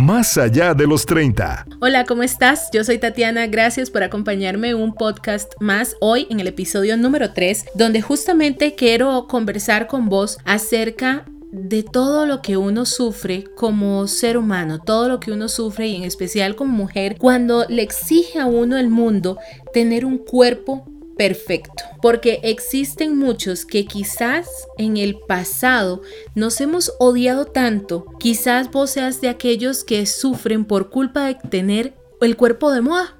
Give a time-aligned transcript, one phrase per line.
[0.00, 1.66] Más allá de los 30.
[1.78, 2.70] Hola, ¿cómo estás?
[2.72, 7.34] Yo soy Tatiana, gracias por acompañarme en un podcast más hoy en el episodio número
[7.34, 14.06] 3, donde justamente quiero conversar con vos acerca de todo lo que uno sufre como
[14.06, 18.38] ser humano, todo lo que uno sufre y en especial como mujer, cuando le exige
[18.38, 19.36] a uno el mundo
[19.74, 20.86] tener un cuerpo
[21.20, 24.48] perfecto, porque existen muchos que quizás
[24.78, 26.00] en el pasado
[26.34, 31.92] nos hemos odiado tanto, quizás vos seas de aquellos que sufren por culpa de tener
[32.22, 33.18] el cuerpo de moda,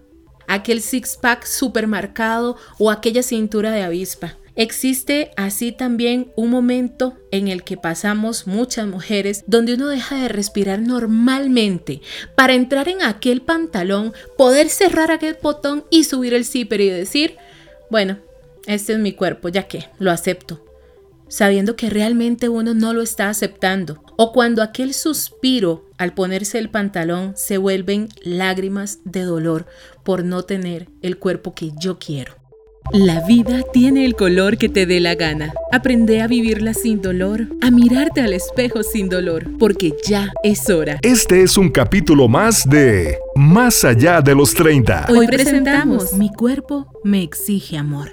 [0.49, 4.39] aquel six-pack supermercado o aquella cintura de avispa.
[4.57, 10.29] Existe así también un momento en el que pasamos muchas mujeres donde uno deja de
[10.29, 12.01] respirar normalmente
[12.35, 17.37] para entrar en aquel pantalón, poder cerrar aquel botón y subir el zipper y decir,
[17.91, 18.19] bueno,
[18.67, 20.65] este es mi cuerpo, ya que lo acepto,
[21.29, 24.03] sabiendo que realmente uno no lo está aceptando.
[24.17, 29.67] O cuando aquel suspiro al ponerse el pantalón se vuelven lágrimas de dolor
[30.05, 32.40] por no tener el cuerpo que yo quiero.
[32.93, 35.53] La vida tiene el color que te dé la gana.
[35.71, 40.99] Aprende a vivirla sin dolor, a mirarte al espejo sin dolor, porque ya es hora.
[41.03, 45.07] Este es un capítulo más de Más allá de los 30.
[45.09, 48.11] Hoy presentamos Mi cuerpo me exige amor.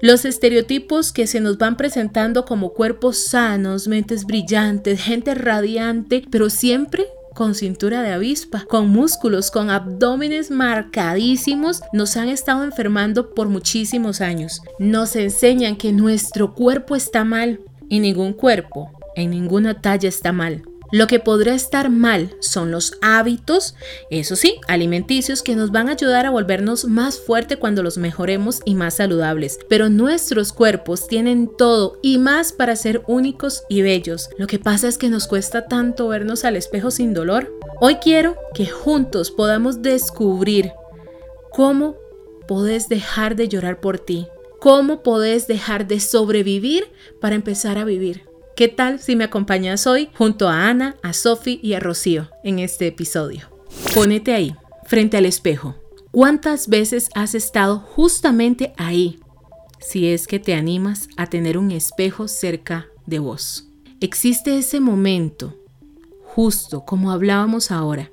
[0.00, 6.50] Los estereotipos que se nos van presentando como cuerpos sanos, mentes brillantes, gente radiante, pero
[6.50, 7.04] siempre
[7.42, 14.20] con cintura de avispa, con músculos, con abdómenes marcadísimos, nos han estado enfermando por muchísimos
[14.20, 14.62] años.
[14.78, 20.62] Nos enseñan que nuestro cuerpo está mal y ningún cuerpo en ninguna talla está mal.
[20.92, 23.74] Lo que podrá estar mal son los hábitos,
[24.10, 28.60] eso sí, alimenticios que nos van a ayudar a volvernos más fuerte cuando los mejoremos
[28.66, 29.58] y más saludables.
[29.70, 34.28] Pero nuestros cuerpos tienen todo y más para ser únicos y bellos.
[34.36, 37.50] Lo que pasa es que nos cuesta tanto vernos al espejo sin dolor.
[37.80, 40.72] Hoy quiero que juntos podamos descubrir
[41.52, 41.96] cómo
[42.46, 44.26] podés dejar de llorar por ti,
[44.60, 46.84] cómo podés dejar de sobrevivir
[47.18, 48.31] para empezar a vivir.
[48.54, 52.58] ¿Qué tal si me acompañas hoy junto a Ana, a Sophie y a Rocío en
[52.58, 53.48] este episodio?
[53.94, 54.54] Ponete ahí,
[54.84, 55.76] frente al espejo.
[56.10, 59.18] ¿Cuántas veces has estado justamente ahí?
[59.80, 63.68] Si es que te animas a tener un espejo cerca de vos.
[64.00, 65.58] Existe ese momento,
[66.22, 68.10] justo como hablábamos ahora,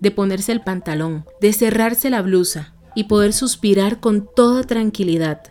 [0.00, 5.42] de ponerse el pantalón, de cerrarse la blusa y poder suspirar con toda tranquilidad.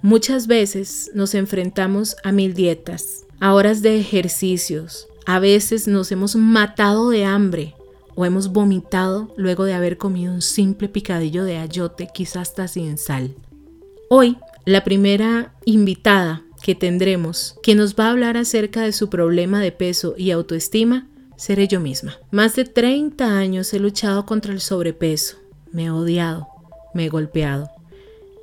[0.00, 5.08] Muchas veces nos enfrentamos a mil dietas, horas de ejercicios.
[5.26, 7.74] A veces nos hemos matado de hambre
[8.14, 12.98] o hemos vomitado luego de haber comido un simple picadillo de ayote, quizás hasta sin
[12.98, 13.34] sal.
[14.10, 14.36] Hoy,
[14.66, 19.72] la primera invitada que tendremos, que nos va a hablar acerca de su problema de
[19.72, 22.18] peso y autoestima, seré yo misma.
[22.30, 25.38] Más de 30 años he luchado contra el sobrepeso,
[25.72, 26.48] me he odiado,
[26.92, 27.70] me he golpeado,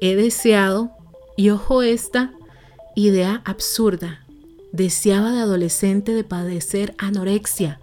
[0.01, 0.91] he deseado,
[1.35, 2.33] y ojo esta
[2.95, 4.25] idea absurda,
[4.71, 7.79] Deseaba de adolescente de padecer anorexia.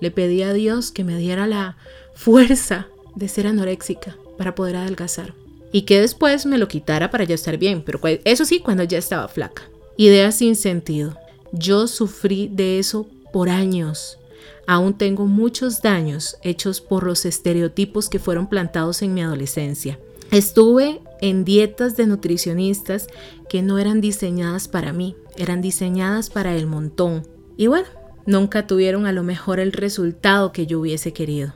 [0.00, 1.76] Le pedí a Dios que me diera la
[2.14, 5.34] fuerza de ser anoréxica para poder adelgazar.
[5.72, 8.98] Y que después me lo quitara para ya estar bien, pero eso sí, cuando ya
[8.98, 9.62] estaba flaca.
[9.96, 11.16] Ideas sin sentido.
[11.52, 14.18] Yo sufrí de eso por años.
[14.66, 19.98] Aún tengo muchos daños hechos por los estereotipos que fueron plantados en mi adolescencia.
[20.34, 23.06] Estuve en dietas de nutricionistas
[23.48, 27.22] que no eran diseñadas para mí, eran diseñadas para el montón.
[27.56, 27.86] Y bueno,
[28.26, 31.54] nunca tuvieron a lo mejor el resultado que yo hubiese querido.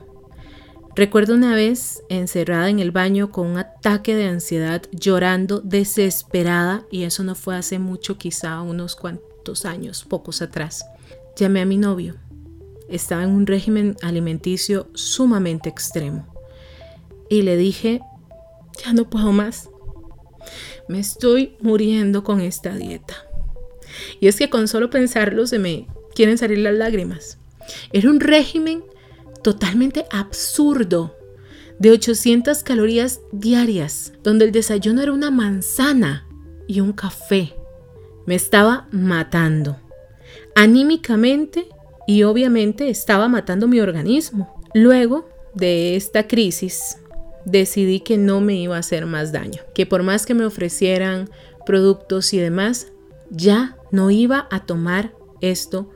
[0.95, 7.03] Recuerdo una vez encerrada en el baño con un ataque de ansiedad, llorando desesperada, y
[7.03, 10.85] eso no fue hace mucho, quizá unos cuantos años, pocos atrás.
[11.35, 12.15] Llamé a mi novio.
[12.87, 16.33] Estaba en un régimen alimenticio sumamente extremo.
[17.29, 17.99] Y le dije,
[18.83, 19.69] ya no puedo más.
[20.87, 23.15] Me estoy muriendo con esta dieta.
[24.19, 27.37] Y es que con solo pensarlo se me quieren salir las lágrimas.
[27.91, 28.83] Era un régimen
[29.43, 31.15] totalmente absurdo
[31.79, 36.27] de 800 calorías diarias, donde el desayuno era una manzana
[36.67, 37.53] y un café.
[38.25, 39.77] Me estaba matando.
[40.55, 41.67] Anímicamente
[42.05, 44.61] y obviamente estaba matando mi organismo.
[44.73, 46.97] Luego de esta crisis,
[47.45, 51.29] decidí que no me iba a hacer más daño, que por más que me ofrecieran
[51.65, 52.91] productos y demás,
[53.29, 55.89] ya no iba a tomar esto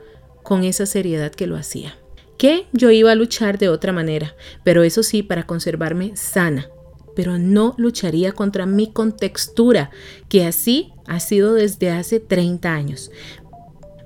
[0.44, 1.96] con esa seriedad que lo hacía.
[2.38, 6.70] Que yo iba a luchar de otra manera, pero eso sí, para conservarme sana.
[7.16, 9.92] Pero no lucharía contra mi contextura,
[10.30, 13.12] que así ha sido desde hace 30 años.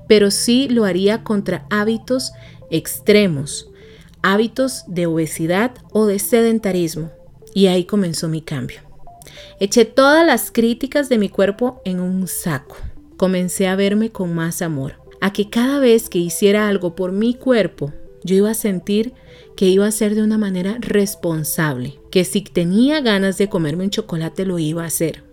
[0.08, 2.32] Pero sí lo haría contra hábitos
[2.70, 3.70] extremos,
[4.22, 7.12] hábitos de obesidad o de sedentarismo.
[7.54, 8.82] Y ahí comenzó mi cambio.
[9.60, 12.78] Eché todas las críticas de mi cuerpo en un saco.
[13.18, 17.34] Comencé a verme con más amor, a que cada vez que hiciera algo por mi
[17.34, 17.92] cuerpo,
[18.24, 19.14] yo iba a sentir
[19.56, 23.90] que iba a ser de una manera responsable, que si tenía ganas de comerme un
[23.90, 25.24] chocolate lo iba a hacer,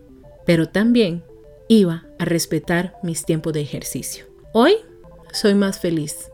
[0.46, 1.22] pero también
[1.69, 4.26] iba a respetar mis tiempos de ejercicio.
[4.52, 4.76] Hoy
[5.32, 6.31] soy más feliz.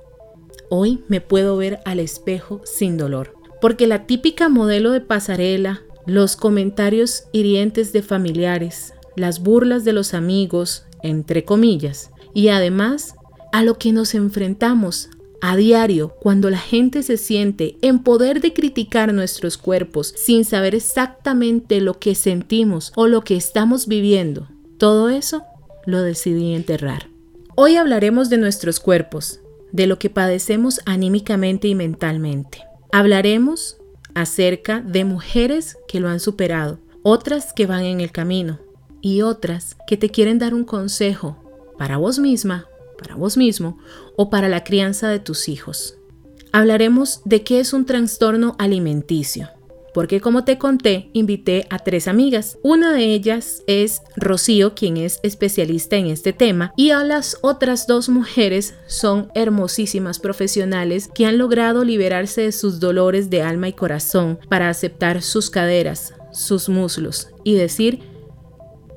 [0.69, 6.37] Hoy me puedo ver al espejo sin dolor, porque la típica modelo de pasarela, los
[6.37, 13.15] comentarios hirientes de familiares, las burlas de los amigos, entre comillas, y además
[13.53, 15.11] a lo que nos enfrentamos
[15.43, 20.75] a diario, cuando la gente se siente en poder de criticar nuestros cuerpos sin saber
[20.75, 25.43] exactamente lo que sentimos o lo que estamos viviendo, todo eso
[25.87, 27.09] lo decidí enterrar.
[27.57, 29.41] Hoy hablaremos de nuestros cuerpos,
[29.73, 32.70] de lo que padecemos anímicamente y mentalmente.
[32.93, 33.79] Hablaremos
[34.15, 38.59] acerca de mujeres que lo han superado, otras que van en el camino
[39.01, 41.37] y otras que te quieren dar un consejo
[41.79, 42.67] para vos misma
[43.01, 43.79] para vos mismo
[44.17, 45.97] o para la crianza de tus hijos.
[46.53, 49.49] Hablaremos de qué es un trastorno alimenticio,
[49.93, 52.59] porque como te conté, invité a tres amigas.
[52.63, 57.87] Una de ellas es Rocío, quien es especialista en este tema, y a las otras
[57.87, 63.73] dos mujeres son hermosísimas profesionales que han logrado liberarse de sus dolores de alma y
[63.73, 68.01] corazón para aceptar sus caderas, sus muslos y decir,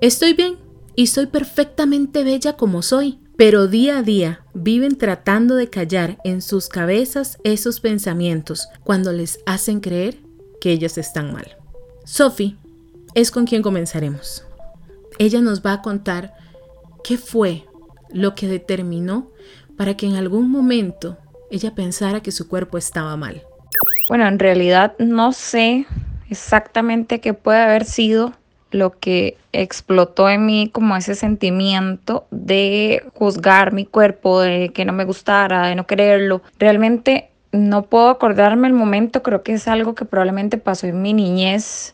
[0.01, 0.57] estoy bien
[0.95, 6.41] y soy perfectamente bella como soy pero día a día viven tratando de callar en
[6.41, 10.19] sus cabezas esos pensamientos cuando les hacen creer
[10.63, 11.57] que ellas están mal.
[12.05, 12.55] Sophie
[13.15, 14.45] es con quien comenzaremos.
[15.19, 16.33] Ella nos va a contar
[17.03, 17.65] qué fue
[18.13, 19.29] lo que determinó
[19.75, 21.17] para que en algún momento
[21.51, 23.43] ella pensara que su cuerpo estaba mal.
[24.07, 25.85] Bueno, en realidad no sé
[26.29, 28.31] exactamente qué puede haber sido
[28.71, 34.93] lo que explotó en mí como ese sentimiento de juzgar mi cuerpo, de que no
[34.93, 36.41] me gustara, de no quererlo.
[36.57, 41.13] Realmente no puedo acordarme el momento, creo que es algo que probablemente pasó en mi
[41.13, 41.93] niñez.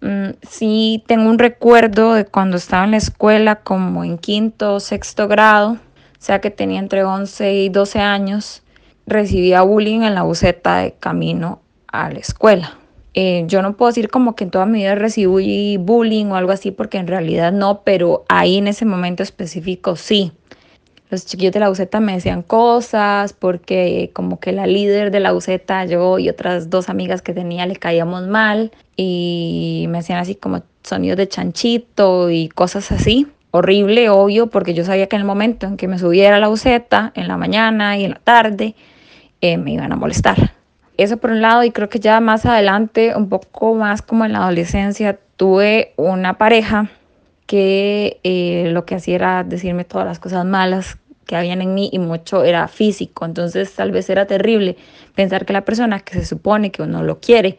[0.00, 4.80] Mm, sí tengo un recuerdo de cuando estaba en la escuela como en quinto o
[4.80, 5.78] sexto grado, o
[6.18, 8.62] sea que tenía entre 11 y 12 años,
[9.06, 12.78] recibía bullying en la buceta de camino a la escuela.
[13.12, 16.52] Eh, yo no puedo decir como que en toda mi vida recibí bullying o algo
[16.52, 20.32] así, porque en realidad no, pero ahí en ese momento específico sí.
[21.10, 25.34] Los chiquillos de la UZ me decían cosas porque como que la líder de la
[25.34, 25.48] UZ,
[25.88, 30.62] yo y otras dos amigas que tenía le caíamos mal y me hacían así como
[30.84, 33.26] sonidos de chanchito y cosas así.
[33.50, 36.48] Horrible, obvio, porque yo sabía que en el momento en que me subiera a la
[36.48, 38.76] UZ, en la mañana y en la tarde,
[39.40, 40.52] eh, me iban a molestar.
[40.96, 44.34] Eso por un lado, y creo que ya más adelante, un poco más como en
[44.34, 46.88] la adolescencia, tuve una pareja
[47.50, 51.90] que eh, lo que hacía era decirme todas las cosas malas que habían en mí
[51.92, 53.24] y mucho era físico.
[53.24, 54.76] Entonces tal vez era terrible
[55.16, 57.58] pensar que la persona que se supone que uno lo quiere,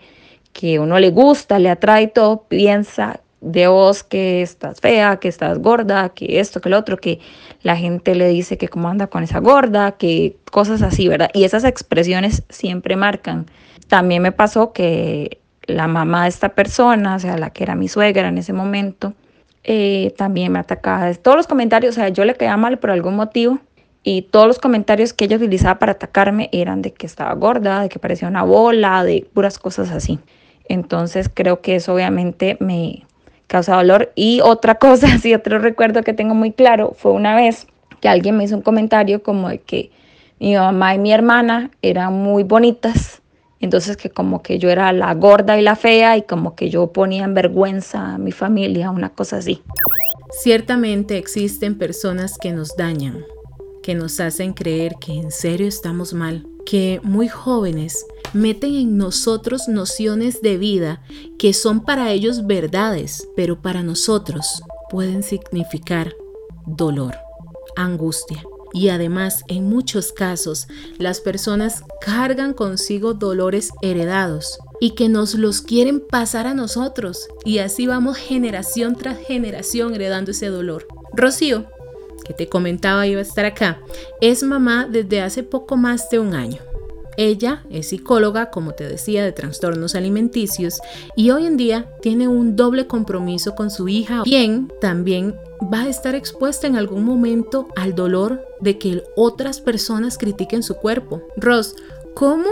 [0.54, 5.60] que uno le gusta, le atrae todo, piensa de vos que estás fea, que estás
[5.60, 7.20] gorda, que esto, que lo otro, que
[7.62, 11.32] la gente le dice que cómo anda con esa gorda, que cosas así, ¿verdad?
[11.34, 13.48] Y esas expresiones siempre marcan.
[13.90, 17.90] También me pasó que la mamá de esta persona, o sea, la que era mi
[17.90, 19.16] suegra en ese momento,
[19.64, 21.14] eh, también me atacaba.
[21.14, 23.60] Todos los comentarios, o sea, yo le caía mal por algún motivo
[24.04, 27.90] y todos los comentarios que ella utilizaba para atacarme eran de que estaba gorda, de
[27.90, 30.20] que parecía una bola, de puras cosas así.
[30.68, 33.04] Entonces creo que eso obviamente me,
[33.52, 34.12] causa dolor.
[34.16, 37.68] Y otra cosa, sí, otro recuerdo que tengo muy claro, fue una vez
[38.00, 39.92] que alguien me hizo un comentario como de que
[40.40, 43.21] mi mamá y mi hermana eran muy bonitas,
[43.62, 46.92] entonces que como que yo era la gorda y la fea y como que yo
[46.92, 49.62] ponía en vergüenza a mi familia, una cosa así.
[50.42, 53.24] Ciertamente existen personas que nos dañan,
[53.84, 59.68] que nos hacen creer que en serio estamos mal, que muy jóvenes meten en nosotros
[59.68, 61.02] nociones de vida
[61.38, 66.14] que son para ellos verdades, pero para nosotros pueden significar
[66.66, 67.16] dolor,
[67.76, 68.44] angustia.
[68.74, 75.62] Y además, en muchos casos, las personas cargan consigo dolores heredados y que nos los
[75.62, 77.28] quieren pasar a nosotros.
[77.44, 80.88] Y así vamos generación tras generación heredando ese dolor.
[81.14, 81.66] Rocío,
[82.26, 83.82] que te comentaba iba a estar acá,
[84.22, 86.71] es mamá desde hace poco más de un año.
[87.24, 90.82] Ella es psicóloga, como te decía, de trastornos alimenticios
[91.16, 95.36] y hoy en día tiene un doble compromiso con su hija, quien también
[95.72, 100.74] va a estar expuesta en algún momento al dolor de que otras personas critiquen su
[100.78, 101.22] cuerpo.
[101.38, 101.76] Ross,
[102.16, 102.48] ¿cómo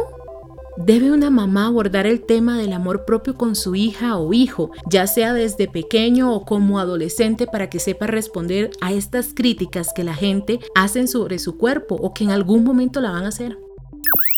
[0.78, 5.08] ¿Debe una mamá abordar el tema del amor propio con su hija o hijo, ya
[5.08, 10.14] sea desde pequeño o como adolescente, para que sepa responder a estas críticas que la
[10.14, 13.58] gente hace sobre su cuerpo o que en algún momento la van a hacer?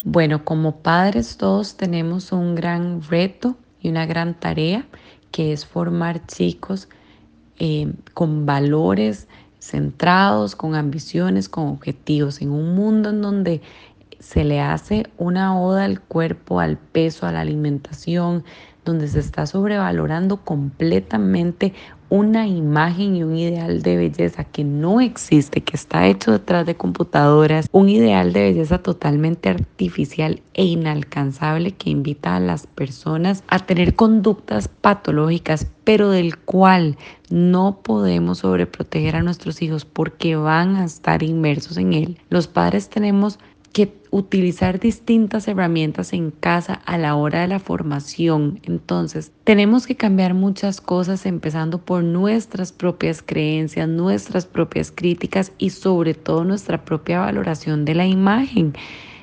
[0.03, 4.87] Bueno, como padres todos tenemos un gran reto y una gran tarea
[5.29, 6.89] que es formar chicos
[7.59, 9.27] eh, con valores
[9.59, 13.61] centrados, con ambiciones, con objetivos, en un mundo en donde
[14.17, 18.43] se le hace una oda al cuerpo, al peso, a la alimentación,
[18.83, 21.73] donde se está sobrevalorando completamente
[22.11, 26.75] una imagen y un ideal de belleza que no existe, que está hecho detrás de
[26.75, 33.59] computadoras, un ideal de belleza totalmente artificial e inalcanzable que invita a las personas a
[33.59, 36.97] tener conductas patológicas, pero del cual
[37.29, 42.17] no podemos sobreproteger a nuestros hijos porque van a estar inmersos en él.
[42.29, 43.39] Los padres tenemos
[44.11, 48.59] utilizar distintas herramientas en casa a la hora de la formación.
[48.63, 55.69] Entonces, tenemos que cambiar muchas cosas empezando por nuestras propias creencias, nuestras propias críticas y
[55.69, 58.73] sobre todo nuestra propia valoración de la imagen.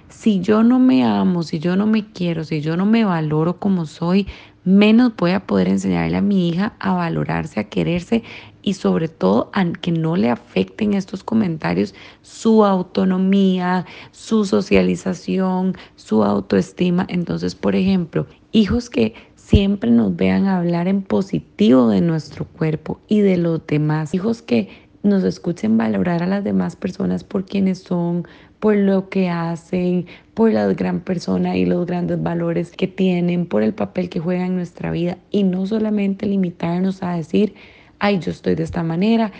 [0.08, 3.58] Si yo no me amo, si yo no me quiero, si yo no me valoro
[3.58, 4.26] como soy,
[4.64, 8.22] menos voy a poder enseñarle a mi hija a valorarse, a quererse
[8.68, 16.22] y sobre todo a que no le afecten estos comentarios su autonomía, su socialización, su
[16.22, 17.06] autoestima.
[17.08, 23.20] Entonces, por ejemplo, hijos que siempre nos vean hablar en positivo de nuestro cuerpo y
[23.20, 24.68] de los demás, hijos que
[25.02, 28.28] nos escuchen valorar a las demás personas por quienes son,
[28.60, 33.62] por lo que hacen, por la gran persona y los grandes valores que tienen, por
[33.62, 37.54] el papel que juegan en nuestra vida y no solamente limitarnos a decir,
[37.98, 39.32] ay, yo estoy de esta manera,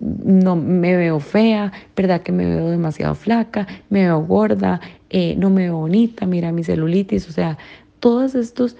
[0.00, 4.80] no me veo fea, verdad que me veo demasiado flaca, me veo gorda,
[5.10, 7.58] eh, no me veo bonita, mira mi celulitis, o sea,
[8.00, 8.76] todos estos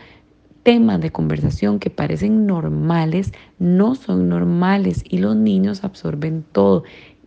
[0.67, 6.83] temas de conversación que parecen normales no son normales y los niños absorben todo.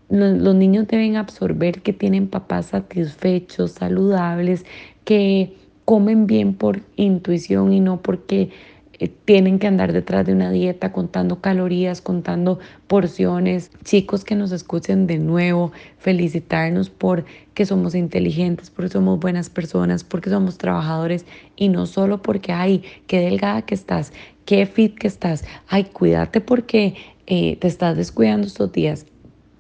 [0.10, 4.66] Los, niños deben absorber que tienen papás satisfechos, saludables,
[5.06, 8.50] que comen bien por intuición y no porque
[9.00, 13.72] eh, tienen que andar detrás de una dieta contando calorías, contando porciones.
[13.84, 20.04] Chicos que nos escuchen de nuevo, felicitarnos por que somos inteligentes, porque somos buenas personas,
[20.04, 21.26] porque somos trabajadores
[21.56, 24.12] y no solo porque, ay, qué delgada que estás,
[24.46, 26.96] qué fit que estás, ay, cuídate porque
[27.28, 29.06] eh, te estás descuidando estos días.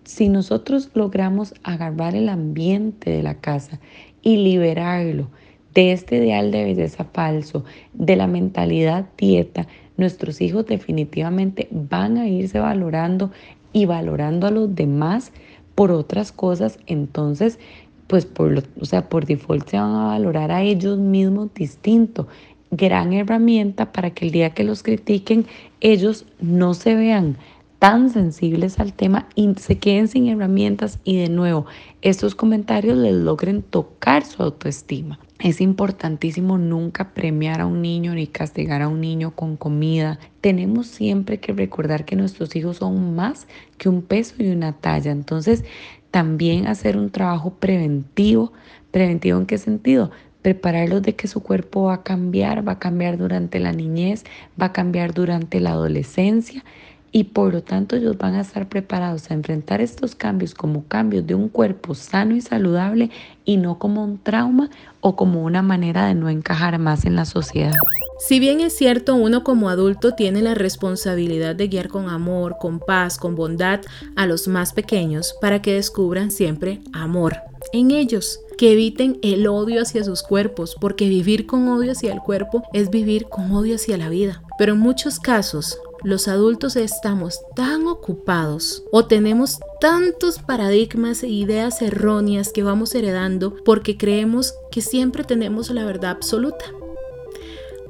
[0.03, 3.79] Si nosotros logramos agarrar el ambiente de la casa
[4.21, 5.29] y liberarlo,
[5.73, 12.27] de este ideal de belleza falso, de la mentalidad dieta, nuestros hijos definitivamente van a
[12.27, 13.31] irse valorando
[13.73, 15.31] y valorando a los demás
[15.75, 17.59] por otras cosas, entonces
[18.07, 22.27] pues por, o sea, por default se van a valorar a ellos mismos distinto.
[22.71, 25.45] Gran herramienta para que el día que los critiquen
[25.79, 27.37] ellos no se vean
[27.77, 31.65] tan sensibles al tema y se queden sin herramientas y de nuevo
[32.01, 35.19] estos comentarios les logren tocar su autoestima.
[35.39, 40.19] Es importantísimo nunca premiar a un niño ni castigar a un niño con comida.
[40.41, 45.11] Tenemos siempre que recordar que nuestros hijos son más que un peso y una talla.
[45.11, 45.63] Entonces,
[46.11, 48.51] también hacer un trabajo preventivo.
[48.91, 50.11] ¿Preventivo en qué sentido?
[50.41, 54.25] Prepararlos de que su cuerpo va a cambiar, va a cambiar durante la niñez,
[54.61, 56.65] va a cambiar durante la adolescencia
[57.11, 61.25] y por lo tanto ellos van a estar preparados a enfrentar estos cambios como cambios
[61.25, 63.09] de un cuerpo sano y saludable
[63.45, 64.69] y no como un trauma
[65.01, 67.73] o como una manera de no encajar más en la sociedad.
[68.19, 72.79] Si bien es cierto, uno como adulto tiene la responsabilidad de guiar con amor, con
[72.79, 73.79] paz, con bondad
[74.17, 77.37] a los más pequeños para que descubran siempre amor
[77.73, 82.19] en ellos, que eviten el odio hacia sus cuerpos, porque vivir con odio hacia el
[82.19, 84.43] cuerpo es vivir con odio hacia la vida.
[84.57, 91.81] Pero en muchos casos, los adultos estamos tan ocupados o tenemos tantos paradigmas e ideas
[91.81, 96.65] erróneas que vamos heredando porque creemos que siempre tenemos la verdad absoluta.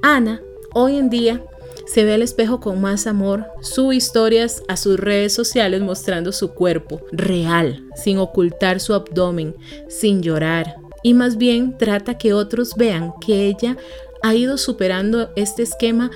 [0.02, 0.42] Ana,
[0.74, 1.44] hoy en día,
[1.86, 6.54] se ve al espejo con más amor, sube historias a sus redes sociales mostrando su
[6.54, 9.56] cuerpo real, sin ocultar su abdomen,
[9.88, 13.76] sin llorar, y más bien trata que otros vean que ella
[14.22, 16.12] ha ido superando este esquema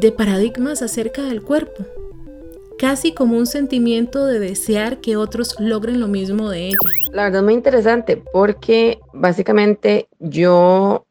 [0.00, 1.84] de paradigmas acerca del cuerpo,
[2.78, 6.78] casi como un sentimiento de desear que otros logren lo mismo de ella.
[7.12, 11.06] La verdad es muy interesante porque básicamente yo,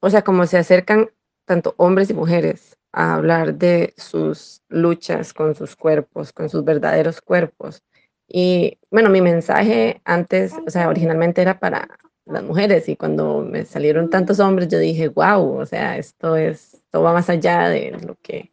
[0.00, 1.10] o sea, como se acercan
[1.44, 7.20] tanto hombres y mujeres a hablar de sus luchas con sus cuerpos, con sus verdaderos
[7.20, 7.82] cuerpos.
[8.28, 11.88] Y bueno, mi mensaje antes, o sea, originalmente era para
[12.28, 16.74] las mujeres y cuando me salieron tantos hombres yo dije, wow, o sea, esto es,
[16.74, 18.52] esto va más allá de lo que,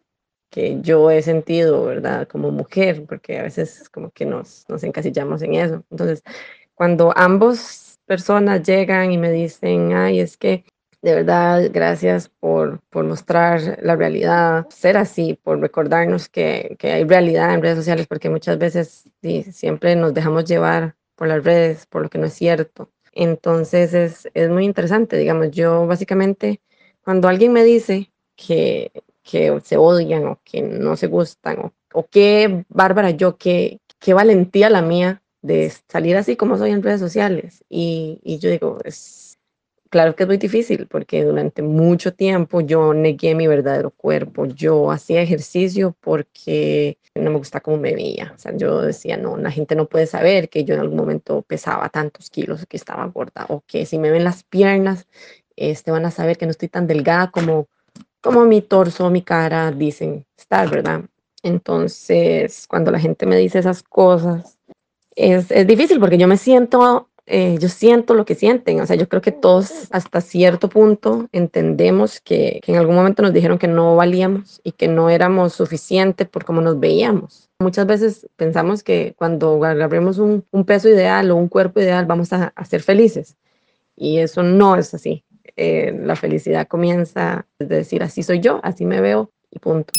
[0.49, 2.27] que yo he sentido, ¿verdad?
[2.27, 5.83] Como mujer, porque a veces como que nos, nos encasillamos en eso.
[5.91, 6.23] Entonces,
[6.75, 10.65] cuando ambos personas llegan y me dicen, ay, es que
[11.05, 17.03] de verdad, gracias por, por mostrar la realidad, ser así, por recordarnos que, que, hay
[17.03, 19.07] realidad en redes sociales, porque muchas veces
[19.51, 22.89] siempre nos dejamos llevar por las redes, por lo que no es cierto.
[23.15, 26.61] Entonces es, es muy interesante, digamos, yo básicamente,
[27.03, 28.91] cuando alguien me dice que,
[29.23, 34.13] que se odian o que no se gustan, o, o qué bárbara yo, qué, qué
[34.13, 37.63] valentía la mía de salir así como soy en redes sociales.
[37.69, 39.24] Y, y yo digo, es
[39.95, 44.45] claro que es muy difícil porque durante mucho tiempo yo negué mi verdadero cuerpo.
[44.45, 48.33] Yo hacía ejercicio porque no me gusta cómo me veía.
[48.35, 51.43] O sea, yo decía, no, la gente no puede saber que yo en algún momento
[51.43, 55.07] pesaba tantos kilos, que estaba gorda, o que si me ven las piernas,
[55.55, 57.69] este, van a saber que no estoy tan delgada como,
[58.19, 61.03] como mi torso, mi cara dicen estar, ¿verdad?
[61.41, 64.57] Entonces, cuando la gente me dice esas cosas,
[65.15, 68.95] es, es difícil porque yo me siento eh, yo siento lo que sienten, o sea,
[68.95, 73.57] yo creo que todos hasta cierto punto entendemos que, que, en algún momento nos dijeron
[73.57, 77.49] que no valíamos y que no éramos suficientes por cómo nos veíamos.
[77.59, 82.31] Muchas veces pensamos que cuando agarremos un, un peso ideal o un cuerpo ideal vamos
[82.31, 83.37] a, a ser felices
[83.95, 85.23] y eso no es así.
[85.55, 89.93] Eh, la felicidad comienza desde decir así soy yo, así me veo y punto.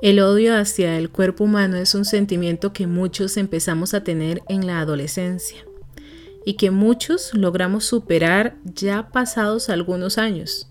[0.00, 4.66] El odio hacia el cuerpo humano es un sentimiento que muchos empezamos a tener en
[4.66, 5.64] la adolescencia
[6.44, 10.68] y que muchos logramos superar ya pasados algunos años.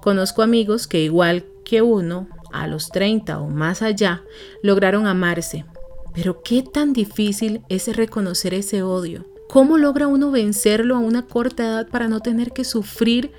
[0.00, 4.22] Conozco amigos que igual que uno, a los 30 o más allá,
[4.62, 5.64] lograron amarse.
[6.14, 9.24] Pero qué tan difícil es reconocer ese odio.
[9.48, 13.32] ¿Cómo logra uno vencerlo a una corta edad para no tener que sufrir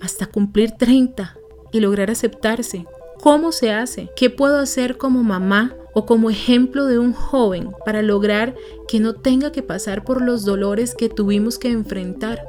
[0.00, 1.36] hasta cumplir 30
[1.72, 2.86] y lograr aceptarse?
[3.20, 4.10] ¿Cómo se hace?
[4.16, 8.54] ¿Qué puedo hacer como mamá o como ejemplo de un joven para lograr
[8.88, 12.42] que no tenga que pasar por los dolores que tuvimos que enfrentar.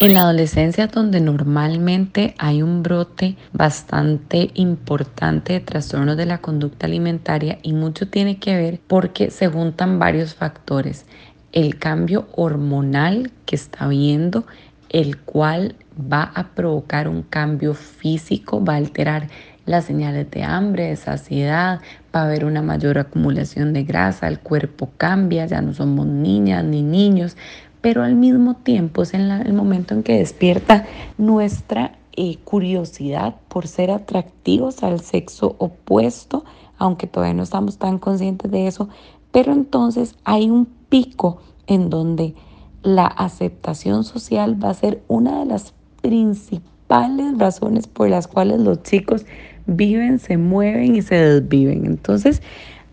[0.00, 6.86] En la adolescencia donde normalmente hay un brote bastante importante de trastornos de la conducta
[6.86, 11.06] alimentaria y mucho tiene que ver porque se juntan varios factores.
[11.52, 14.44] El cambio hormonal que está viendo,
[14.88, 19.28] el cual va a provocar un cambio físico, va a alterar
[19.66, 21.80] las señales de hambre, de saciedad,
[22.14, 26.64] va a haber una mayor acumulación de grasa, el cuerpo cambia, ya no somos niñas
[26.64, 27.36] ni niños,
[27.80, 30.86] pero al mismo tiempo es en el momento en que despierta
[31.18, 36.44] nuestra eh, curiosidad por ser atractivos al sexo opuesto,
[36.78, 38.88] aunque todavía no estamos tan conscientes de eso,
[39.32, 42.34] pero entonces hay un pico en donde
[42.82, 48.82] la aceptación social va a ser una de las principales razones por las cuales los
[48.82, 49.26] chicos
[49.66, 51.86] viven, se mueven y se desviven.
[51.86, 52.42] Entonces,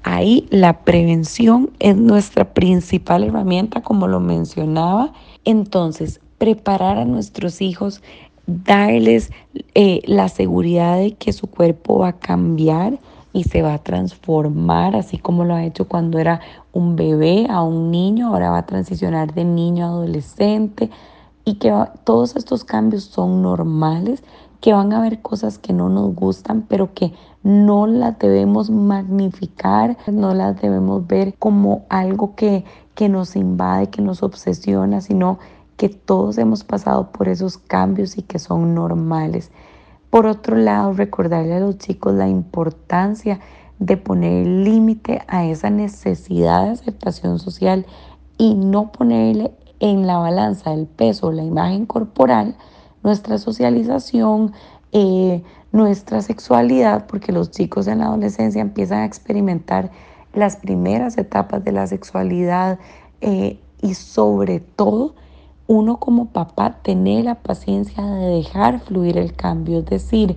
[0.04, 5.14] ahí la prevención es nuestra principal herramienta, como lo mencionaba.
[5.46, 8.02] Entonces, preparar a nuestros hijos,
[8.48, 9.32] darles
[9.76, 13.00] eh, la seguridad de que su cuerpo va a cambiar
[13.34, 16.42] y se va a transformar, así como lo ha hecho cuando era
[16.74, 20.90] un bebé a un niño, ahora va a transicionar de niño a adolescente
[21.46, 24.24] y que todos estos cambios son normales,
[24.62, 29.98] que van a haber cosas que no nos gustan, pero que no las debemos magnificar,
[30.08, 35.40] no las debemos ver como algo que, que nos invade, que nos obsesiona, sino
[35.78, 39.52] que todos hemos pasado por esos cambios y que son normales.
[40.12, 43.40] Por otro lado, recordarle a los chicos la importancia
[43.80, 47.88] de poner límite a esa necesidad de aceptación social
[48.38, 52.56] y no ponerle en la balanza el peso, la imagen corporal,
[53.04, 54.54] nuestra socialización,
[54.92, 59.92] eh, nuestra sexualidad, porque los chicos en la adolescencia empiezan a experimentar
[60.34, 62.80] las primeras etapas de la sexualidad
[63.22, 65.16] eh, y sobre todo
[65.68, 70.36] uno como papá tener la paciencia de dejar fluir el cambio, es decir,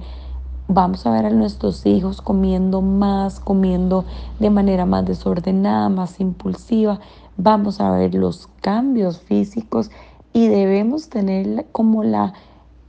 [0.68, 4.04] vamos a ver a nuestros hijos comiendo más, comiendo
[4.38, 7.00] de manera más desordenada, más impulsiva,
[7.36, 9.90] vamos a ver los cambios físicos
[10.32, 12.34] y debemos tener como la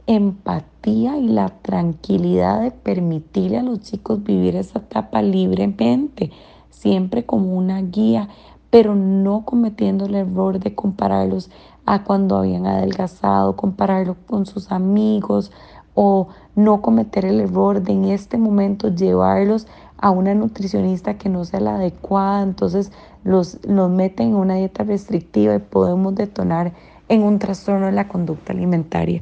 [0.07, 6.31] empatía y la tranquilidad de permitirle a los chicos vivir esa etapa libremente,
[6.69, 8.29] siempre como una guía,
[8.69, 11.49] pero no cometiendo el error de compararlos
[11.85, 15.51] a cuando habían adelgazado, compararlo con sus amigos
[15.93, 21.45] o no cometer el error de en este momento llevarlos a una nutricionista que no
[21.45, 22.91] sea la adecuada, entonces
[23.23, 26.73] los, los meten en una dieta restrictiva y podemos detonar
[27.07, 29.21] en un trastorno de la conducta alimentaria.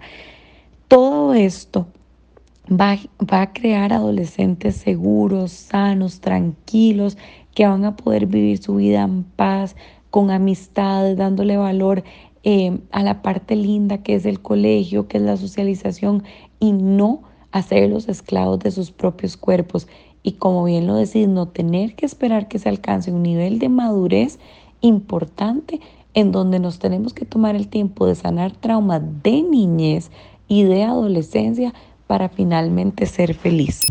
[0.93, 1.87] Todo esto
[2.71, 7.17] va, va a crear adolescentes seguros, sanos, tranquilos,
[7.55, 9.75] que van a poder vivir su vida en paz,
[10.11, 12.03] con amistad, dándole valor
[12.43, 16.21] eh, a la parte linda que es el colegio, que es la socialización,
[16.59, 19.87] y no hacerlos esclavos de sus propios cuerpos.
[20.21, 23.69] Y como bien lo decís, no tener que esperar que se alcance un nivel de
[23.69, 24.37] madurez
[24.81, 25.79] importante
[26.13, 30.11] en donde nos tenemos que tomar el tiempo de sanar traumas de niñez
[30.47, 31.73] y de adolescencia
[32.07, 33.85] para finalmente ser feliz.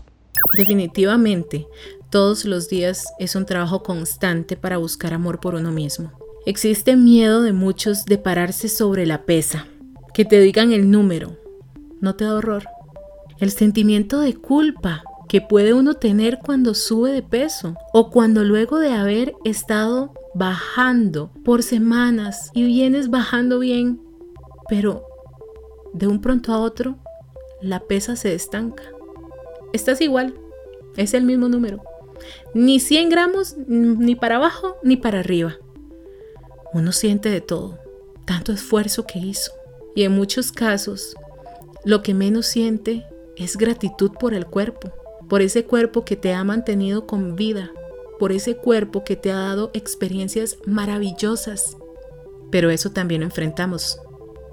[0.57, 1.67] Definitivamente,
[2.11, 6.13] todos los días es un trabajo constante para buscar amor por uno mismo.
[6.45, 9.67] Existe miedo de muchos de pararse sobre la pesa,
[10.13, 11.37] que te digan el número.
[12.01, 12.65] ¿No te da horror?
[13.39, 18.79] El sentimiento de culpa que puede uno tener cuando sube de peso o cuando luego
[18.79, 24.01] de haber estado bajando por semanas y vienes bajando bien,
[24.69, 25.05] pero
[25.93, 26.97] de un pronto a otro
[27.63, 28.83] la pesa se estanca.
[29.73, 30.35] Estás igual,
[30.97, 31.83] es el mismo número.
[32.55, 35.57] Ni 100 gramos, ni para abajo, ni para arriba.
[36.75, 37.79] Uno siente de todo,
[38.25, 39.53] tanto esfuerzo que hizo.
[39.95, 41.15] Y en muchos casos,
[41.85, 44.91] lo que menos siente es gratitud por el cuerpo,
[45.29, 47.73] por ese cuerpo que te ha mantenido con vida,
[48.19, 51.77] por ese cuerpo que te ha dado experiencias maravillosas.
[52.51, 54.01] Pero eso también enfrentamos,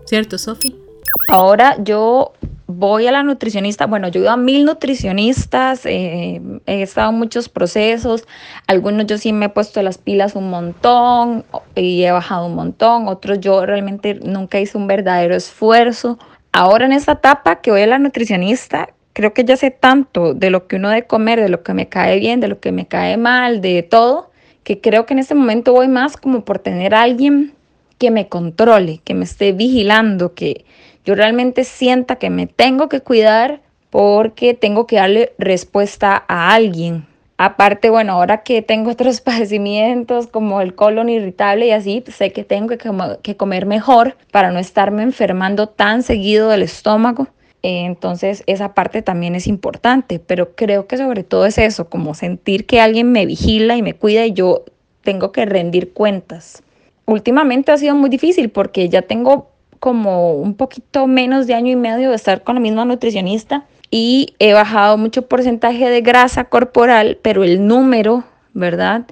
[0.06, 0.89] ¿cierto, Sophie?
[1.28, 2.34] Ahora yo
[2.66, 7.18] voy a la nutricionista, bueno, yo he ido a mil nutricionistas, eh, he estado en
[7.18, 8.28] muchos procesos,
[8.68, 13.08] algunos yo sí me he puesto las pilas un montón y he bajado un montón,
[13.08, 16.20] otros yo realmente nunca hice un verdadero esfuerzo.
[16.52, 20.50] Ahora en esta etapa que voy a la nutricionista, creo que ya sé tanto de
[20.52, 22.88] lo que uno debe comer, de lo que me cae bien, de lo que me
[22.88, 24.30] cae mal, de todo,
[24.64, 27.54] que creo que en este momento voy más como por tener alguien
[27.98, 30.66] que me controle, que me esté vigilando, que
[31.10, 37.08] yo realmente sienta que me tengo que cuidar porque tengo que darle respuesta a alguien.
[37.36, 42.32] Aparte, bueno, ahora que tengo otros padecimientos como el colon irritable y así, pues sé
[42.32, 42.78] que tengo
[43.24, 47.28] que, comer mejor para no estarme enfermando tan seguido del estómago.
[47.64, 52.68] Entonces, esa parte también es importante, pero creo que sobre todo es eso, como sentir
[52.68, 54.64] que alguien me vigila y me cuida y yo
[55.02, 56.62] tengo que rendir cuentas.
[57.08, 61.76] Últimamente ha sido muy difícil porque ya tengo como un poquito menos de año y
[61.76, 67.18] medio de estar con la misma nutricionista y he bajado mucho porcentaje de grasa corporal,
[67.22, 69.06] pero el número, ¿verdad?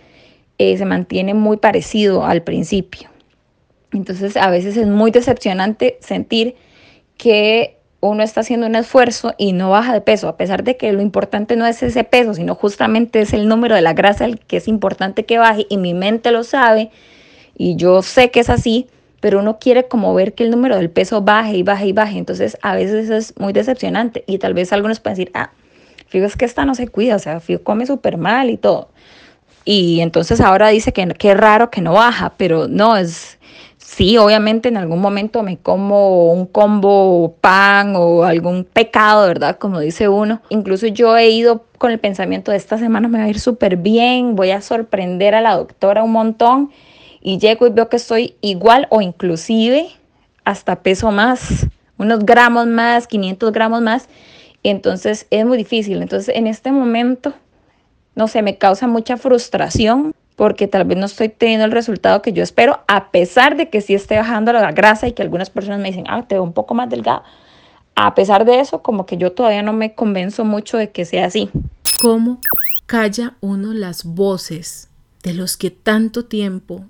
[0.57, 3.09] Eh, se mantiene muy parecido al principio.
[3.91, 6.55] Entonces a veces es muy decepcionante sentir
[7.17, 10.91] que uno está haciendo un esfuerzo y no baja de peso, a pesar de que
[10.91, 14.39] lo importante no es ese peso, sino justamente es el número de la grasa el
[14.39, 16.91] que es importante que baje y mi mente lo sabe
[17.57, 18.87] y yo sé que es así,
[19.19, 22.17] pero uno quiere como ver que el número del peso baje y baje y baje.
[22.17, 25.51] Entonces a veces es muy decepcionante y tal vez algunos pueden decir, ah,
[26.07, 28.89] fíjate es que esta no se cuida, o sea, Fijo come súper mal y todo.
[29.65, 33.37] Y entonces ahora dice que qué raro que no baja, pero no, es,
[33.77, 39.57] sí, obviamente en algún momento me como un combo pan o algún pecado, ¿verdad?
[39.57, 40.41] Como dice uno.
[40.49, 43.75] Incluso yo he ido con el pensamiento de esta semana me va a ir súper
[43.75, 46.71] bien, voy a sorprender a la doctora un montón
[47.21, 49.89] y llego y veo que estoy igual o inclusive
[50.45, 54.07] hasta peso más, unos gramos más, 500 gramos más.
[54.63, 56.01] Entonces es muy difícil.
[56.01, 57.33] Entonces en este momento,
[58.15, 62.31] no sé, me causa mucha frustración porque tal vez no estoy teniendo el resultado que
[62.31, 65.79] yo espero, a pesar de que sí esté bajando la grasa y que algunas personas
[65.79, 67.23] me dicen, ah, te veo un poco más delgada.
[67.95, 71.25] A pesar de eso, como que yo todavía no me convenzo mucho de que sea
[71.25, 71.49] así.
[71.99, 72.39] ¿Cómo
[72.85, 74.89] calla uno las voces
[75.23, 76.85] de los que tanto tiempo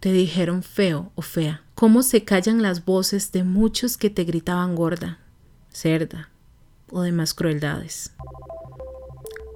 [0.00, 1.62] te dijeron feo o fea.
[1.74, 5.18] Cómo se callan las voces de muchos que te gritaban gorda,
[5.68, 6.30] cerda
[6.90, 8.12] o demás crueldades.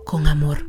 [0.04, 0.68] Con amor.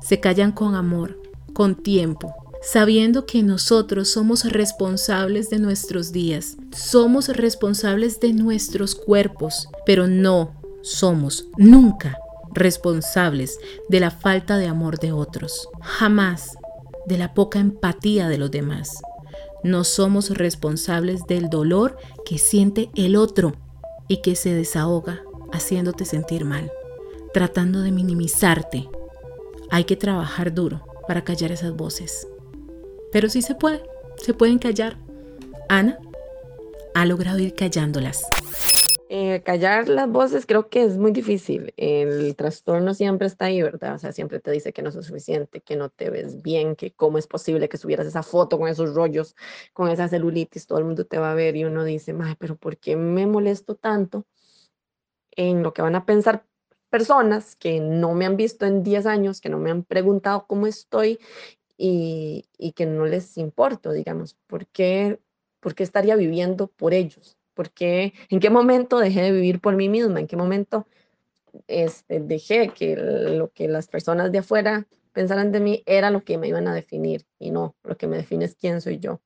[0.00, 1.20] Se callan con amor,
[1.52, 9.68] con tiempo, sabiendo que nosotros somos responsables de nuestros días, somos responsables de nuestros cuerpos,
[9.84, 12.16] pero no somos nunca
[12.52, 15.68] responsables de la falta de amor de otros.
[15.80, 16.56] Jamás
[17.06, 19.02] de la poca empatía de los demás.
[19.62, 23.54] No somos responsables del dolor que siente el otro
[24.08, 26.70] y que se desahoga haciéndote sentir mal,
[27.32, 28.88] tratando de minimizarte.
[29.70, 32.28] Hay que trabajar duro para callar esas voces.
[33.12, 33.82] Pero sí se puede,
[34.16, 34.98] se pueden callar.
[35.68, 35.98] Ana
[36.94, 38.24] ha logrado ir callándolas.
[39.16, 41.72] Eh, callar las voces creo que es muy difícil.
[41.76, 43.94] El trastorno siempre está ahí, ¿verdad?
[43.94, 46.92] O sea, siempre te dice que no es suficiente, que no te ves bien, que
[46.92, 49.36] cómo es posible que subieras esa foto con esos rollos,
[49.72, 52.76] con esa celulitis, todo el mundo te va a ver y uno dice, pero ¿por
[52.78, 54.26] qué me molesto tanto
[55.36, 56.44] en lo que van a pensar
[56.90, 60.66] personas que no me han visto en 10 años, que no me han preguntado cómo
[60.66, 61.20] estoy
[61.76, 64.34] y, y que no les importo, digamos?
[64.48, 65.20] ¿Por qué,
[65.60, 67.38] ¿Por qué estaría viviendo por ellos?
[67.54, 70.86] Porque en qué momento dejé de vivir por mí misma, en qué momento
[71.68, 76.36] este, dejé que lo que las personas de afuera pensaran de mí era lo que
[76.36, 79.20] me iban a definir y no, lo que me define es quién soy yo.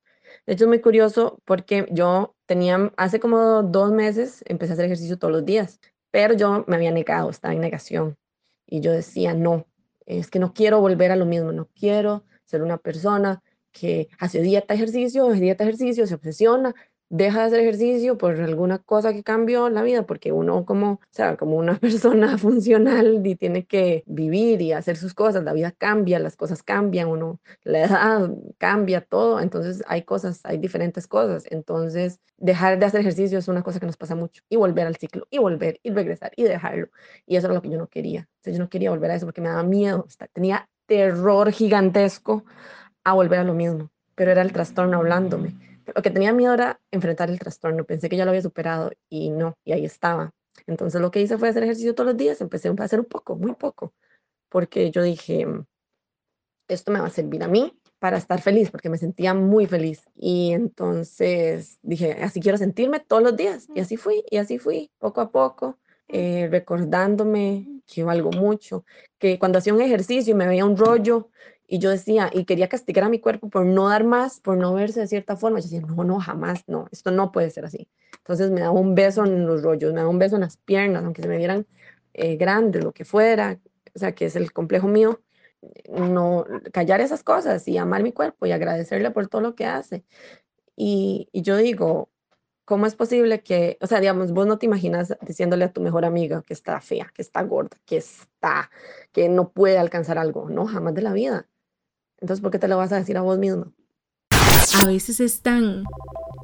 [0.45, 4.85] De hecho, es muy curioso porque yo tenía, hace como dos meses, empecé a hacer
[4.85, 5.79] ejercicio todos los días,
[6.11, 8.17] pero yo me había negado, estaba en negación.
[8.65, 9.65] Y yo decía, no,
[10.05, 14.41] es que no quiero volver a lo mismo, no quiero ser una persona que hace
[14.41, 16.73] dieta, ejercicio, dieta, ejercicio, se obsesiona,
[17.09, 20.99] deja de hacer ejercicio por alguna cosa que cambió la vida, porque uno como, o
[21.09, 25.71] sea, como una persona funcional y tiene que vivir y hacer sus cosas, la vida
[25.71, 31.45] cambia, las cosas cambian, uno, la edad cambia todo, entonces hay cosas, hay diferentes cosas,
[31.49, 34.95] entonces dejar de hacer ejercicio es una cosa que nos pasa mucho y volver al
[34.95, 36.87] ciclo y volver y regresar y dejarlo.
[37.25, 39.25] Y eso es lo que yo no quería, o yo no quería volver a eso
[39.25, 42.45] porque me daba miedo, tenía terror gigantesco
[43.03, 46.79] a volver a lo mismo, pero era el trastorno hablándome lo que tenía miedo era
[46.91, 47.85] enfrentar el trastorno.
[47.85, 50.31] Pensé que ya lo había superado y no, y ahí estaba.
[50.67, 52.41] Entonces lo que hice fue hacer ejercicio todos los días.
[52.41, 53.93] Empecé a hacer un poco, muy poco,
[54.49, 55.45] porque yo dije,
[56.67, 60.03] esto me va a servir a mí para estar feliz, porque me sentía muy feliz.
[60.15, 63.67] Y entonces dije, así quiero sentirme todos los días.
[63.75, 68.85] Y así fui, y así fui, poco a poco, eh, recordándome que valgo mucho,
[69.17, 71.29] que cuando hacía un ejercicio y me veía un rollo,
[71.69, 74.73] y yo decía, y quería castigar a mi cuerpo por no dar más, por no
[74.73, 75.59] verse de cierta forma.
[75.59, 77.87] Yo decía, no, no, jamás, no, esto no puede ser así.
[78.17, 81.03] Entonces me daba un beso en los rollos, me daba un beso en las piernas,
[81.03, 81.67] aunque se me vieran
[82.13, 83.59] eh, grandes, lo que fuera,
[83.95, 85.21] o sea, que es el complejo mío,
[85.89, 90.03] no callar esas cosas y amar mi cuerpo y agradecerle por todo lo que hace.
[90.75, 92.09] Y, y yo digo,
[92.65, 96.05] ¿cómo es posible que, o sea, digamos, vos no te imaginas diciéndole a tu mejor
[96.05, 98.71] amiga que está fea, que está gorda, que está,
[99.11, 100.49] que no puede alcanzar algo?
[100.49, 101.47] No, jamás de la vida.
[102.21, 103.71] Entonces, ¿por qué te lo vas a decir a vos mismo?
[104.81, 105.83] A veces es tan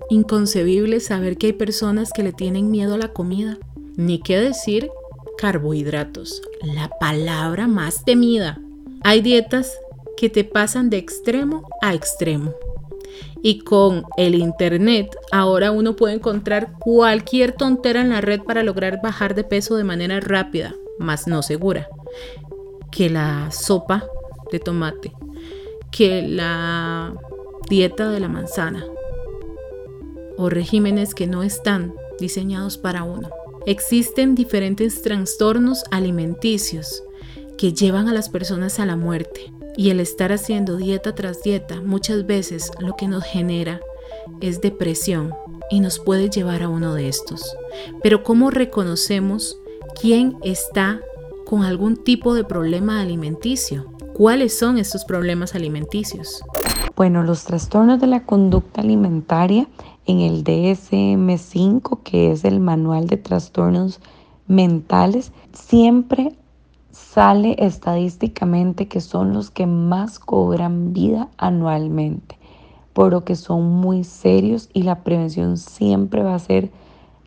[0.10, 3.58] inconcebible saber que hay personas que le tienen miedo a la comida.
[3.96, 4.90] Ni qué decir
[5.38, 8.60] carbohidratos, la palabra más temida.
[9.04, 9.78] Hay dietas
[10.18, 12.54] que te pasan de extremo a extremo.
[13.42, 19.00] Y con el Internet ahora uno puede encontrar cualquier tontera en la red para lograr
[19.04, 21.88] bajar de peso de manera rápida, más no segura.
[22.92, 24.06] Que la sopa
[24.52, 25.14] de tomate,
[25.96, 27.16] que la
[27.70, 28.86] dieta de la manzana
[30.38, 33.30] o regímenes que no están diseñados para uno.
[33.66, 37.02] Existen diferentes trastornos alimenticios
[37.58, 41.80] que llevan a las personas a la muerte y el estar haciendo dieta tras dieta
[41.82, 43.80] muchas veces lo que nos genera
[44.42, 45.34] es depresión
[45.72, 47.56] y nos puede llevar a uno de estos.
[48.04, 49.62] Pero ¿cómo reconocemos
[50.02, 51.00] quién está
[51.46, 53.95] con algún tipo de problema alimenticio?
[54.16, 56.42] ¿Cuáles son estos problemas alimenticios?
[56.96, 59.68] Bueno, los trastornos de la conducta alimentaria
[60.06, 64.00] en el DSM5, que es el manual de trastornos
[64.48, 66.34] mentales, siempre
[66.92, 72.38] sale estadísticamente que son los que más cobran vida anualmente,
[72.94, 76.72] por lo que son muy serios y la prevención siempre va a ser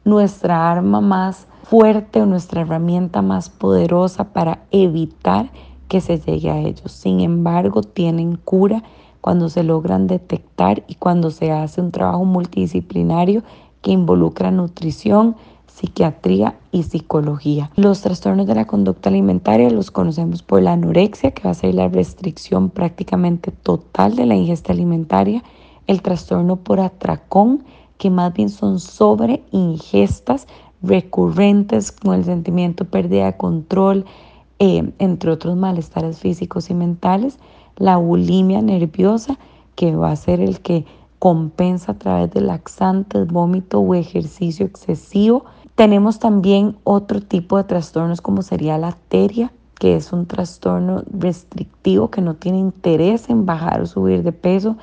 [0.07, 5.51] nuestra arma más fuerte o nuestra herramienta más poderosa para evitar
[5.89, 6.93] que se llegue a ellos.
[6.93, 8.83] Sin embargo, tienen cura
[9.21, 13.43] cuando se logran detectar y cuando se hace un trabajo multidisciplinario
[13.83, 17.71] que involucra nutrición, psiquiatría y psicología.
[17.77, 21.75] Los trastornos de la conducta alimentaria los conocemos por la anorexia, que va a ser
[21.75, 25.43] la restricción prácticamente total de la ingesta alimentaria,
[25.87, 27.65] el trastorno por atracón,
[27.97, 30.47] que más bien son sobre ingestas
[30.83, 34.05] recurrentes con el sentimiento de pérdida de control,
[34.59, 37.39] eh, entre otros malestares físicos y mentales,
[37.77, 39.39] la bulimia nerviosa,
[39.75, 40.85] que va a ser el que
[41.19, 45.45] compensa a través de laxantes, vómito o ejercicio excesivo.
[45.75, 52.11] Tenemos también otro tipo de trastornos como sería la teria, que es un trastorno restrictivo
[52.11, 54.77] que no tiene interés en bajar o subir de peso.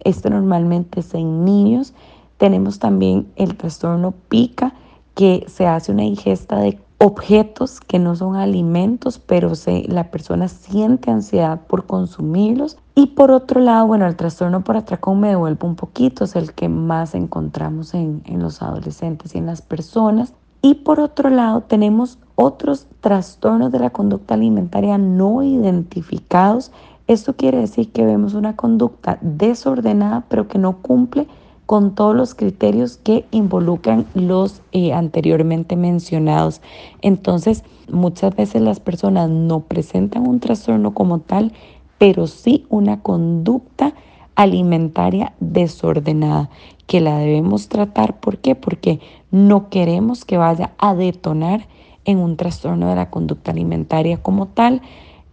[0.00, 1.92] Esto normalmente es en niños.
[2.38, 4.74] Tenemos también el trastorno pica,
[5.14, 10.48] que se hace una ingesta de objetos que no son alimentos, pero se, la persona
[10.48, 12.76] siente ansiedad por consumirlos.
[12.94, 16.52] Y por otro lado, bueno, el trastorno por atracón me devuelve un poquito, es el
[16.52, 20.34] que más encontramos en, en los adolescentes y en las personas.
[20.60, 26.72] Y por otro lado, tenemos otros trastornos de la conducta alimentaria no identificados.
[27.06, 31.28] Esto quiere decir que vemos una conducta desordenada, pero que no cumple
[31.68, 36.62] con todos los criterios que involucran los eh, anteriormente mencionados.
[37.02, 41.52] Entonces, muchas veces las personas no presentan un trastorno como tal,
[41.98, 43.92] pero sí una conducta
[44.34, 46.48] alimentaria desordenada
[46.86, 48.18] que la debemos tratar.
[48.18, 48.54] ¿Por qué?
[48.54, 49.00] Porque
[49.30, 51.68] no queremos que vaya a detonar
[52.06, 54.80] en un trastorno de la conducta alimentaria como tal,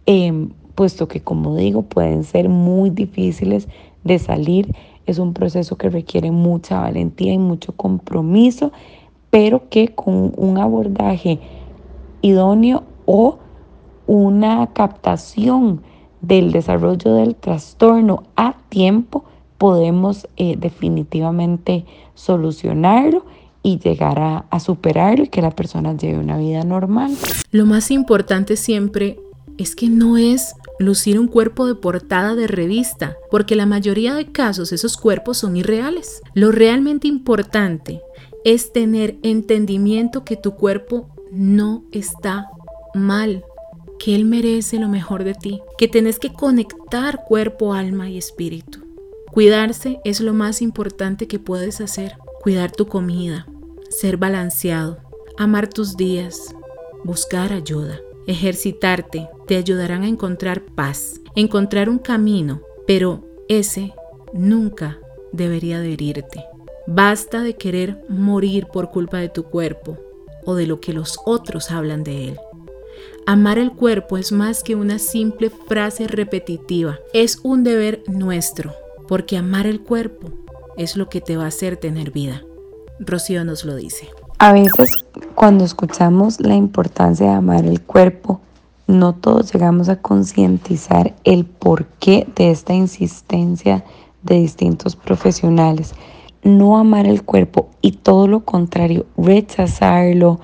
[0.04, 3.68] em, puesto que, como digo, pueden ser muy difíciles
[4.04, 4.74] de salir.
[5.06, 8.72] Es un proceso que requiere mucha valentía y mucho compromiso,
[9.30, 11.40] pero que con un abordaje
[12.22, 13.38] idóneo o
[14.06, 15.82] una captación
[16.20, 19.24] del desarrollo del trastorno a tiempo,
[19.58, 23.24] podemos eh, definitivamente solucionarlo
[23.62, 27.16] y llegar a, a superarlo y que la persona lleve una vida normal.
[27.50, 29.18] Lo más importante siempre
[29.58, 34.30] es que no es lucir un cuerpo de portada de revista, porque la mayoría de
[34.30, 36.20] casos esos cuerpos son irreales.
[36.34, 38.02] Lo realmente importante
[38.44, 42.48] es tener entendimiento que tu cuerpo no está
[42.94, 43.44] mal,
[43.98, 48.80] que Él merece lo mejor de ti, que tenés que conectar cuerpo, alma y espíritu.
[49.32, 52.16] Cuidarse es lo más importante que puedes hacer.
[52.42, 53.46] Cuidar tu comida,
[53.90, 54.98] ser balanceado,
[55.36, 56.54] amar tus días,
[57.04, 63.92] buscar ayuda, ejercitarte, te ayudarán a encontrar paz, encontrar un camino, pero ese
[64.32, 64.98] nunca
[65.32, 66.44] debería de herirte.
[66.86, 69.98] Basta de querer morir por culpa de tu cuerpo
[70.44, 72.38] o de lo que los otros hablan de él.
[73.26, 78.72] Amar el cuerpo es más que una simple frase repetitiva, es un deber nuestro,
[79.08, 80.28] porque amar el cuerpo
[80.76, 82.44] es lo que te va a hacer tener vida.
[83.00, 84.08] Rocío nos lo dice.
[84.38, 84.92] A veces
[85.34, 88.42] cuando escuchamos la importancia de amar el cuerpo,
[88.86, 93.82] no todos llegamos a concientizar el porqué de esta insistencia
[94.22, 95.94] de distintos profesionales.
[96.42, 100.38] No amar el cuerpo y todo lo contrario, rechazarlo,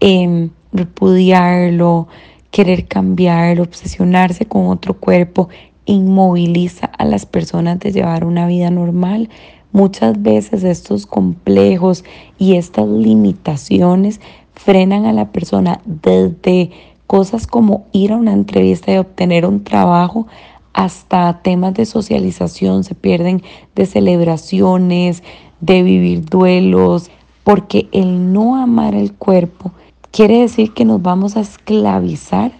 [0.00, 2.08] eh, repudiarlo,
[2.50, 5.48] querer cambiarlo, obsesionarse con otro cuerpo,
[5.84, 9.30] inmoviliza a las personas de llevar una vida normal.
[9.72, 12.04] Muchas veces estos complejos
[12.38, 14.20] y estas limitaciones
[14.54, 16.70] frenan a la persona desde
[17.06, 20.26] cosas como ir a una entrevista y obtener un trabajo
[20.72, 23.42] hasta temas de socialización, se pierden
[23.74, 25.22] de celebraciones,
[25.60, 27.10] de vivir duelos,
[27.44, 29.72] porque el no amar el cuerpo
[30.10, 32.52] Quiere decir que nos vamos a esclavizar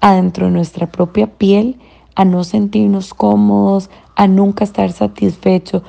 [0.00, 1.76] adentro de nuestra propia piel,
[2.14, 5.82] a no sentirnos cómodos, a nunca estar satisfechos.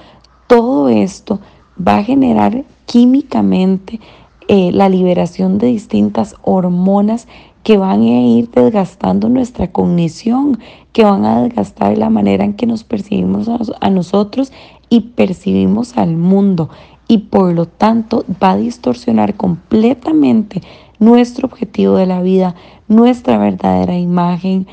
[0.47, 1.39] Todo esto
[1.75, 3.99] va a generar químicamente
[4.47, 7.27] eh, la liberación de distintas hormonas
[7.63, 10.60] que van a ir desgastando nuestra cognición,
[10.91, 14.51] que van a desgastar la manera en que nos percibimos a nosotros
[14.89, 16.69] y percibimos al mundo.
[17.08, 20.62] Y por lo tanto va a distorsionar completamente
[20.99, 22.56] nuestro objetivo de la vida,
[22.88, 24.67] nuestra verdadera imagen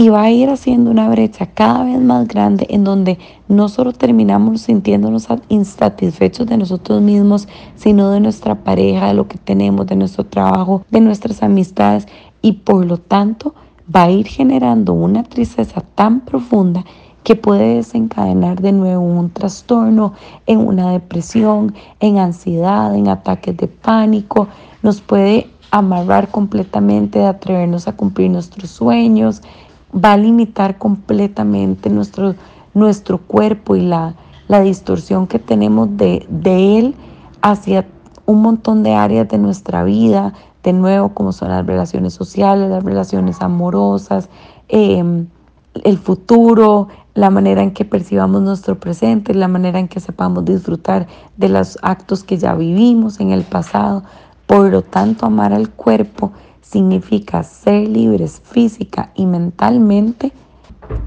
[0.00, 3.92] y va a ir haciendo una brecha cada vez más grande en donde no solo
[3.92, 9.96] terminamos sintiéndonos insatisfechos de nosotros mismos, sino de nuestra pareja, de lo que tenemos, de
[9.96, 12.08] nuestro trabajo, de nuestras amistades
[12.40, 13.54] y por lo tanto
[13.94, 16.82] va a ir generando una tristeza tan profunda
[17.22, 20.14] que puede desencadenar de nuevo un trastorno,
[20.46, 24.48] en una depresión, en ansiedad, en ataques de pánico,
[24.82, 29.42] nos puede amarrar completamente, de atrevernos a cumplir nuestros sueños,
[29.92, 32.34] va a limitar completamente nuestro,
[32.74, 34.14] nuestro cuerpo y la,
[34.48, 36.94] la distorsión que tenemos de, de él
[37.42, 37.86] hacia
[38.26, 42.84] un montón de áreas de nuestra vida, de nuevo como son las relaciones sociales, las
[42.84, 44.28] relaciones amorosas,
[44.68, 45.26] em,
[45.84, 51.06] el futuro, la manera en que percibamos nuestro presente, la manera en que sepamos disfrutar
[51.36, 54.04] de los actos que ya vivimos en el pasado.
[54.46, 56.32] Por lo tanto, amar al cuerpo
[56.70, 60.32] significa ser libres física y mentalmente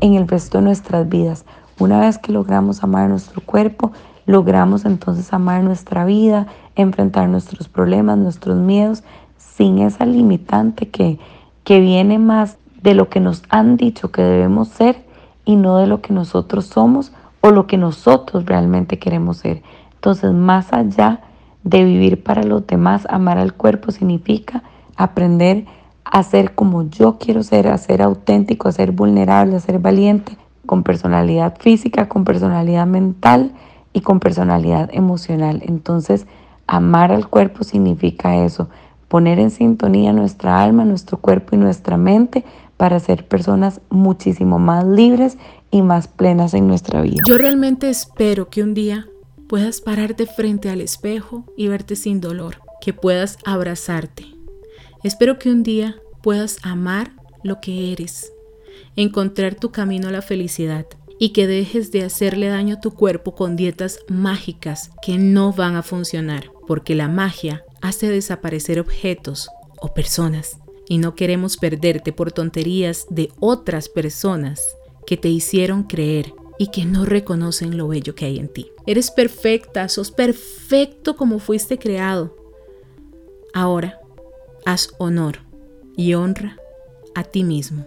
[0.02, 1.45] en el resto de nuestras vidas.
[1.80, 3.94] Una vez que logramos amar nuestro cuerpo,
[4.25, 9.04] logramos entonces amar nuestra vida, enfrentar nuestros problemas, nuestros miedos,
[9.37, 11.17] sin esa limitante que,
[11.63, 15.06] que viene más de lo que nos han dicho que debemos ser
[15.46, 19.63] y no de lo que nosotros somos o lo que nosotros realmente queremos ser.
[19.94, 21.21] Entonces, más allá
[21.63, 24.62] de vivir para los demás, amar al cuerpo significa
[24.96, 25.65] aprender
[26.04, 30.37] a ser como yo quiero ser, a ser auténtico, a ser vulnerable, a ser valiente,
[30.65, 33.52] con personalidad física, con personalidad mental
[33.94, 35.62] y con personalidad emocional.
[35.65, 36.25] Entonces,
[36.67, 38.69] amar al cuerpo significa eso,
[39.08, 42.44] poner en sintonía nuestra alma, nuestro cuerpo y nuestra mente
[42.77, 45.37] para ser personas muchísimo más libres
[45.71, 47.23] y más plenas en nuestra vida.
[47.27, 49.08] Yo realmente espero que un día
[49.48, 54.33] puedas pararte frente al espejo y verte sin dolor, que puedas abrazarte.
[55.04, 57.12] Espero que un día puedas amar
[57.43, 58.31] lo que eres,
[58.95, 60.85] encontrar tu camino a la felicidad
[61.19, 65.75] y que dejes de hacerle daño a tu cuerpo con dietas mágicas que no van
[65.75, 69.49] a funcionar, porque la magia hace desaparecer objetos
[69.81, 74.62] o personas y no queremos perderte por tonterías de otras personas
[75.06, 78.71] que te hicieron creer y que no reconocen lo bello que hay en ti.
[78.85, 82.37] Eres perfecta, sos perfecto como fuiste creado.
[83.54, 83.99] Ahora,
[84.65, 85.39] haz honor
[85.95, 86.57] y honra
[87.15, 87.85] a ti mismo.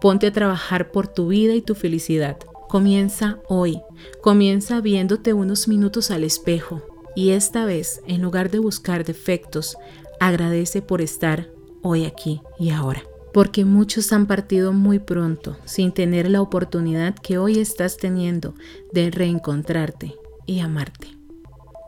[0.00, 2.38] Ponte a trabajar por tu vida y tu felicidad.
[2.68, 3.80] Comienza hoy.
[4.22, 6.82] Comienza viéndote unos minutos al espejo.
[7.16, 9.76] Y esta vez, en lugar de buscar defectos,
[10.20, 11.50] agradece por estar
[11.82, 13.02] hoy aquí y ahora.
[13.32, 18.54] Porque muchos han partido muy pronto sin tener la oportunidad que hoy estás teniendo
[18.92, 20.14] de reencontrarte
[20.46, 21.19] y amarte.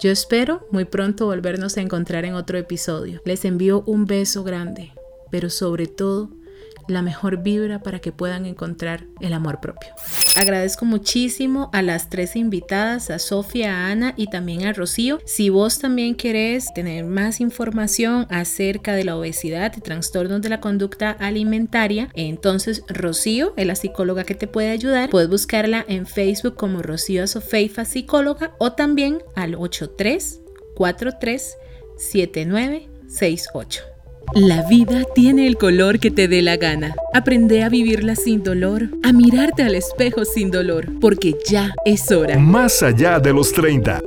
[0.03, 3.23] Yo espero muy pronto volvernos a encontrar en otro episodio.
[3.25, 4.91] Les envío un beso grande,
[5.31, 6.29] pero sobre todo
[6.89, 9.91] la mejor vibra para que puedan encontrar el amor propio.
[10.37, 15.19] Agradezco muchísimo a las tres invitadas, a Sofía, a Ana y también a Rocío.
[15.25, 20.61] Si vos también querés tener más información acerca de la obesidad y trastornos de la
[20.61, 25.11] conducta alimentaria, entonces Rocío es la psicóloga que te puede ayudar.
[25.11, 31.57] Puedes buscarla en Facebook como Rocío Sofeifa Psicóloga o también al 8343
[31.97, 33.92] 7968.
[34.35, 36.95] La vida tiene el color que te dé la gana.
[37.13, 42.39] Aprende a vivirla sin dolor, a mirarte al espejo sin dolor, porque ya es hora.
[42.39, 44.01] Más allá de los 30.